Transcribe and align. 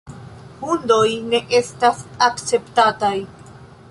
Hundoj 0.61 1.09
ne 1.33 1.41
estas 1.59 2.01
akceptataj. 2.31 3.15